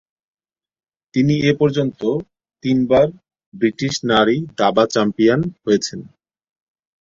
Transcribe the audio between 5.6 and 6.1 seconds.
হয়েছেন।